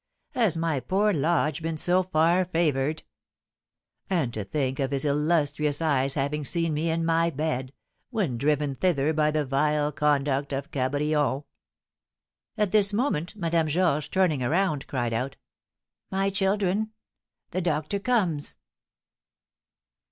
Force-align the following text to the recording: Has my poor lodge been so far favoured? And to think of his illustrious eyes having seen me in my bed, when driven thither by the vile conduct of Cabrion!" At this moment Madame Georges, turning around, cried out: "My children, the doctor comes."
Has 0.31 0.57
my 0.57 0.79
poor 0.79 1.13
lodge 1.13 1.61
been 1.61 1.77
so 1.77 2.01
far 2.01 2.43
favoured? 2.45 3.03
And 4.09 4.33
to 4.33 4.43
think 4.43 4.79
of 4.79 4.89
his 4.89 5.05
illustrious 5.05 5.79
eyes 5.79 6.15
having 6.15 6.43
seen 6.43 6.73
me 6.73 6.89
in 6.89 7.05
my 7.05 7.29
bed, 7.29 7.71
when 8.09 8.39
driven 8.39 8.73
thither 8.73 9.13
by 9.13 9.29
the 9.29 9.45
vile 9.45 9.91
conduct 9.91 10.53
of 10.53 10.71
Cabrion!" 10.71 11.43
At 12.57 12.71
this 12.71 12.91
moment 12.93 13.35
Madame 13.35 13.67
Georges, 13.67 14.09
turning 14.09 14.41
around, 14.41 14.87
cried 14.87 15.13
out: 15.13 15.35
"My 16.09 16.31
children, 16.31 16.93
the 17.51 17.61
doctor 17.61 17.99
comes." 17.99 18.55